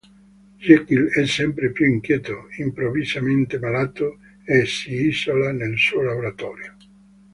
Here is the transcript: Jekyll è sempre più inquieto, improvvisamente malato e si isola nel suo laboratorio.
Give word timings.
Jekyll 0.57 1.11
è 1.11 1.27
sempre 1.27 1.69
più 1.71 1.85
inquieto, 1.85 2.47
improvvisamente 2.57 3.59
malato 3.59 4.17
e 4.43 4.65
si 4.65 4.93
isola 4.95 5.51
nel 5.51 5.77
suo 5.77 6.01
laboratorio. 6.01 6.75